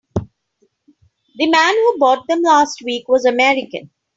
The 0.15 1.47
man 1.47 1.75
who 1.75 1.99
bought 1.99 2.25
them 2.27 2.41
last 2.41 2.81
week 2.83 3.07
was 3.07 3.23
American. 3.25 3.91